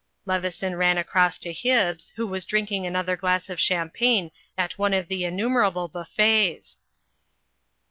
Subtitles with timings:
[0.25, 5.07] Leveson ran across to Hibbs, who was drinking another glass of champagne at one of
[5.07, 6.79] the innumerable buffets.